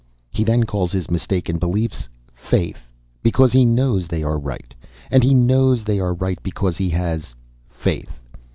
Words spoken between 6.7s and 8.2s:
he has faith.